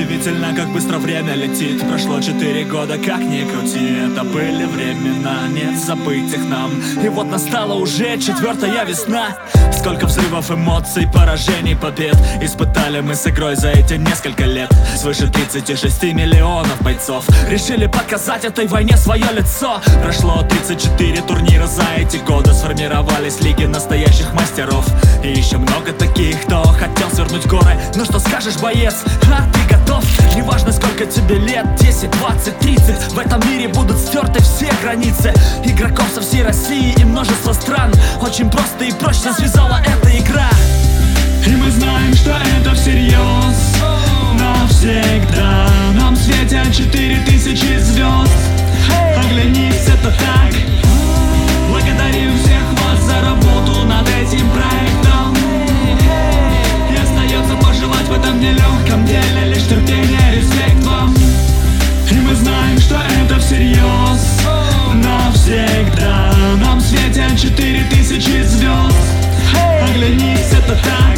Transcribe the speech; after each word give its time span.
Удивительно, 0.00 0.54
как 0.54 0.68
быстро 0.70 0.96
время 0.96 1.34
летит. 1.34 1.86
Прошло 1.86 2.22
четыре 2.22 2.64
года, 2.64 2.96
как 2.96 3.20
ни 3.20 3.44
крути. 3.44 3.98
Это 3.98 4.24
были 4.24 4.64
времена, 4.64 5.46
нет 5.48 5.78
забыть 5.78 6.32
их 6.32 6.48
нам. 6.48 6.70
И 7.04 7.08
вот 7.10 7.26
настала 7.26 7.74
уже 7.74 8.18
четвертая 8.18 8.86
весна. 8.86 9.36
Сколько 9.80 10.06
взрывов 10.06 10.50
эмоций, 10.50 11.08
поражений, 11.10 11.74
побед 11.74 12.14
Испытали 12.42 13.00
мы 13.00 13.14
с 13.14 13.26
игрой 13.26 13.56
за 13.56 13.70
эти 13.70 13.94
несколько 13.94 14.44
лет. 14.44 14.70
Свыше 14.96 15.30
36 15.30 16.02
миллионов 16.12 16.82
бойцов 16.82 17.24
Решили 17.48 17.86
показать 17.86 18.44
этой 18.44 18.66
войне 18.66 18.96
свое 18.96 19.26
лицо. 19.32 19.80
Прошло 20.02 20.42
34 20.42 21.22
турнира 21.22 21.66
за 21.66 21.84
эти 21.96 22.18
годы 22.18 22.52
Сформировались 22.52 23.40
лиги 23.40 23.64
настоящих 23.64 24.32
мастеров. 24.34 24.86
И 25.22 25.28
еще 25.28 25.56
много 25.56 25.92
таких, 25.92 26.42
кто 26.42 26.62
хотел 26.62 27.09
свернуть 27.20 27.46
горы. 27.46 27.78
Ну 27.96 28.04
что 28.04 28.18
скажешь, 28.18 28.56
боец, 28.56 28.94
а 29.30 29.42
ты 29.52 29.74
готов? 29.74 30.04
Неважно 30.34 30.72
сколько 30.72 31.04
тебе 31.04 31.36
лет, 31.36 31.66
10, 31.76 32.10
20, 32.10 32.58
30 32.58 33.12
В 33.12 33.18
этом 33.18 33.40
мире 33.50 33.68
будут 33.68 33.98
стерты 33.98 34.42
все 34.42 34.70
границы 34.82 35.34
Игроков 35.64 36.06
со 36.14 36.22
всей 36.22 36.42
России 36.42 36.94
и 36.98 37.04
множество 37.04 37.52
стран. 37.52 37.92
Очень 38.22 38.50
просто 38.50 38.84
и 38.84 38.92
прочно 38.92 39.34
связала 39.34 39.82
эта 39.84 40.16
игра. 40.16 40.48
И 41.46 41.50
мы 41.50 41.70
знаем, 41.70 42.14
что 42.14 42.30
это 42.30 42.69
нелегком 58.90 59.06
деле 59.06 59.54
Лишь 59.54 59.66
терпение, 59.66 60.34
респект 60.34 60.84
вам 60.84 61.14
И 62.10 62.14
мы 62.14 62.34
знаем, 62.34 62.78
что 62.78 62.96
это 63.22 63.38
всерьез. 63.38 64.40
Навсегда 64.94 66.32
Нам 66.62 66.80
светят 66.80 67.38
четыре 67.38 67.84
тысячи 67.84 68.42
звезд. 68.42 68.96
Оглянись, 69.82 70.52
это 70.52 70.74
так 70.82 71.09